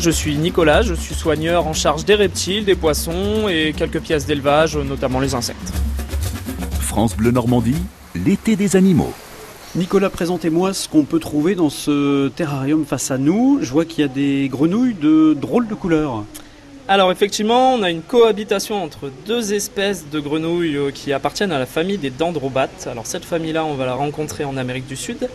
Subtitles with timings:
[0.00, 4.26] Je suis Nicolas, je suis soigneur en charge des reptiles, des poissons et quelques pièces
[4.26, 5.72] d'élevage, notamment les insectes.
[6.80, 7.82] France Bleu Normandie,
[8.14, 9.12] l'été des animaux.
[9.74, 13.58] Nicolas, présentez-moi ce qu'on peut trouver dans ce terrarium face à nous.
[13.60, 16.24] Je vois qu'il y a des grenouilles de drôles de couleurs.
[16.86, 21.58] Alors effectivement, on a une cohabitation entre deux espèces de grenouilles euh, qui appartiennent à
[21.58, 22.88] la famille des dendrobates.
[22.90, 25.28] Alors cette famille-là, on va la rencontrer en Amérique du Sud.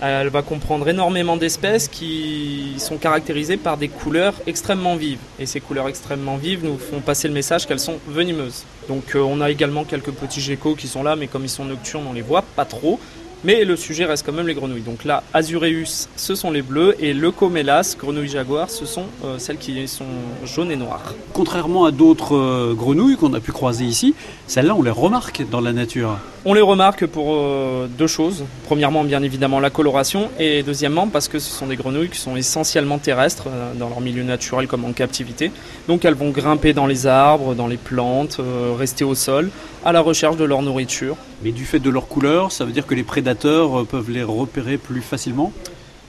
[0.00, 5.20] Elle va comprendre énormément d'espèces qui sont caractérisées par des couleurs extrêmement vives.
[5.38, 8.64] Et ces couleurs extrêmement vives nous font passer le message qu'elles sont venimeuses.
[8.88, 11.64] Donc euh, on a également quelques petits geckos qui sont là, mais comme ils sont
[11.64, 12.98] nocturnes, on les voit pas trop.
[13.46, 14.80] Mais le sujet reste quand même les grenouilles.
[14.80, 19.58] Donc là, Azureus, ce sont les bleus, et Leucomélas, grenouilles jaguar, ce sont euh, celles
[19.58, 20.06] qui sont
[20.46, 21.14] jaunes et noires.
[21.34, 24.14] Contrairement à d'autres euh, grenouilles qu'on a pu croiser ici,
[24.46, 26.16] celles-là, on les remarque dans la nature.
[26.46, 28.44] On les remarque pour euh, deux choses.
[28.64, 32.36] Premièrement, bien évidemment, la coloration, et deuxièmement, parce que ce sont des grenouilles qui sont
[32.36, 35.50] essentiellement terrestres dans leur milieu naturel comme en captivité.
[35.86, 38.40] Donc elles vont grimper dans les arbres, dans les plantes,
[38.78, 39.50] rester au sol,
[39.84, 41.16] à la recherche de leur nourriture.
[41.42, 44.22] Mais du fait de leur couleur, ça veut dire que les prédateurs euh, peuvent les
[44.22, 45.52] repérer plus facilement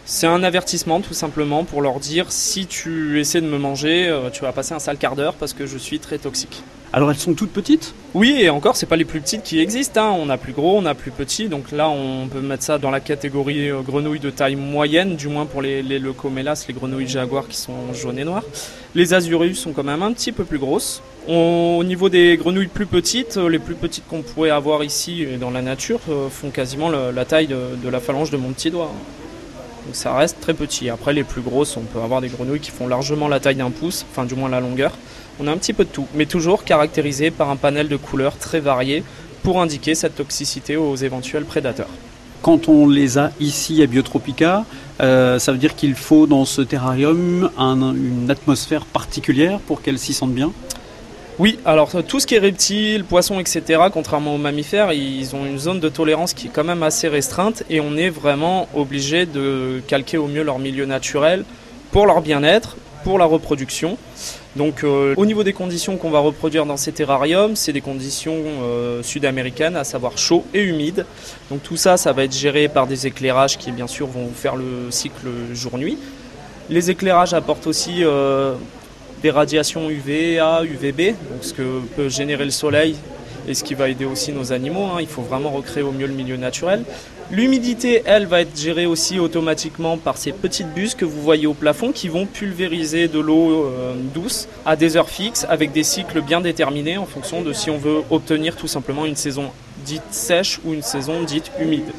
[0.07, 4.29] c'est un avertissement tout simplement pour leur dire si tu essaies de me manger, euh,
[4.29, 6.61] tu vas passer un sale quart d'heure parce que je suis très toxique.
[6.95, 7.93] Alors elles sont toutes petites?
[8.13, 10.01] Oui, et encore, c'est pas les plus petites qui existent.
[10.01, 10.15] Hein.
[10.17, 11.49] On a plus gros, on a plus petit.
[11.49, 15.27] Donc là, on peut mettre ça dans la catégorie euh, grenouilles de taille moyenne, du
[15.27, 18.45] moins pour les, les les grenouilles jaguars qui sont jaunes et noires.
[18.95, 21.01] Les azurus sont quand même un petit peu plus grosses.
[21.27, 25.51] au niveau des grenouilles plus petites, euh, les plus petites qu'on pourrait avoir ici dans
[25.51, 25.99] la nature
[26.31, 28.93] font quasiment la taille de, de la phalange de mon petit doigt.
[29.85, 30.89] Donc ça reste très petit.
[30.89, 33.69] Après les plus grosses, on peut avoir des grenouilles qui font largement la taille d'un
[33.69, 34.91] pouce, enfin du moins la longueur.
[35.39, 38.37] On a un petit peu de tout, mais toujours caractérisé par un panel de couleurs
[38.37, 39.03] très varié
[39.43, 41.89] pour indiquer cette toxicité aux éventuels prédateurs.
[42.41, 44.65] Quand on les a ici à Biotropica,
[45.01, 50.13] euh, ça veut dire qu'il faut dans ce terrarium une atmosphère particulière pour qu'elles s'y
[50.13, 50.51] sentent bien?
[51.37, 55.59] Oui, alors tout ce qui est reptiles, poissons, etc., contrairement aux mammifères, ils ont une
[55.59, 59.81] zone de tolérance qui est quand même assez restreinte et on est vraiment obligé de
[59.87, 61.43] calquer au mieux leur milieu naturel
[61.91, 63.97] pour leur bien-être, pour la reproduction.
[64.55, 68.37] Donc euh, au niveau des conditions qu'on va reproduire dans ces terrariums, c'est des conditions
[68.63, 71.05] euh, sud-américaines, à savoir chaud et humide.
[71.51, 74.55] Donc tout ça, ça va être géré par des éclairages qui bien sûr vont faire
[74.55, 75.97] le cycle jour-nuit.
[76.69, 78.53] Les éclairages apportent aussi euh,
[79.25, 82.95] des radiations UVA, UVB, donc ce que peut générer le soleil
[83.47, 84.85] et ce qui va aider aussi nos animaux.
[84.85, 84.97] Hein.
[84.99, 86.83] Il faut vraiment recréer au mieux le milieu naturel.
[87.31, 91.55] L'humidité, elle, va être gérée aussi automatiquement par ces petites bus que vous voyez au
[91.55, 96.21] plafond qui vont pulvériser de l'eau euh, douce à des heures fixes avec des cycles
[96.21, 99.45] bien déterminés en fonction de si on veut obtenir tout simplement une saison
[99.87, 101.89] dite sèche ou une saison dite humide.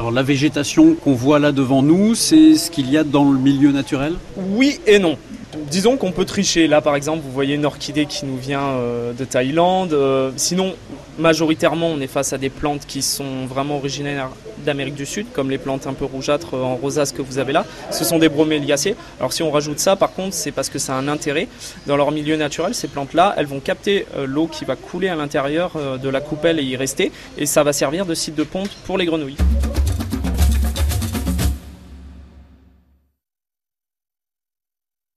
[0.00, 3.38] Alors la végétation qu'on voit là devant nous, c'est ce qu'il y a dans le
[3.38, 4.14] milieu naturel?
[4.36, 5.16] Oui et non
[5.56, 6.66] disons qu'on peut tricher.
[6.66, 9.92] Là, par exemple, vous voyez une orchidée qui nous vient euh, de Thaïlande.
[9.92, 10.74] Euh, sinon,
[11.18, 14.30] majoritairement, on est face à des plantes qui sont vraiment originaires
[14.64, 17.64] d'Amérique du Sud, comme les plantes un peu rougeâtres en rosace que vous avez là.
[17.90, 18.96] Ce sont des broméliacées.
[19.18, 21.48] Alors, si on rajoute ça, par contre, c'est parce que ça a un intérêt.
[21.86, 25.16] Dans leur milieu naturel, ces plantes-là, elles vont capter euh, l'eau qui va couler à
[25.16, 25.72] l'intérieur
[26.02, 27.12] de la coupelle et y rester.
[27.38, 29.36] Et ça va servir de site de ponte pour les grenouilles.